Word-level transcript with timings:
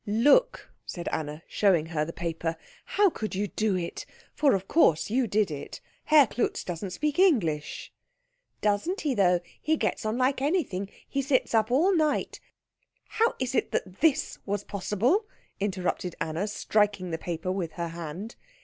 "Look," 0.07 0.71
said 0.83 1.07
Anna, 1.11 1.43
showing 1.47 1.85
her 1.85 2.03
the 2.05 2.11
paper, 2.11 2.55
"how 2.85 3.11
could 3.11 3.35
you 3.35 3.49
do 3.49 3.77
it? 3.77 4.07
For 4.33 4.55
of 4.55 4.67
course 4.67 5.11
you 5.11 5.27
did 5.27 5.51
it. 5.51 5.79
Herr 6.05 6.25
Klutz 6.25 6.63
doesn't 6.63 6.89
speak 6.89 7.19
English." 7.19 7.93
"Doesn't 8.61 9.01
he 9.01 9.13
though 9.13 9.41
he 9.61 9.77
gets 9.77 10.03
on 10.03 10.17
like 10.17 10.41
anything. 10.41 10.89
He 11.07 11.21
sits 11.21 11.53
up 11.53 11.69
all 11.69 11.95
night" 11.95 12.39
"How 13.19 13.35
is 13.37 13.53
it 13.53 13.69
that 13.73 14.01
this 14.01 14.39
was 14.43 14.63
possible?" 14.63 15.27
interrupted 15.59 16.15
Anna, 16.19 16.47
striking 16.47 17.11
the 17.11 17.19
paper 17.19 17.51
with 17.51 17.73
her 17.73 17.89
hand. 17.89 18.33